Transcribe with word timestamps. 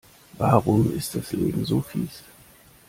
Warum 0.39 0.97
ist 0.97 1.13
das 1.13 1.31
Leben 1.31 1.63
so 1.63 1.81
fieß? 1.81 2.23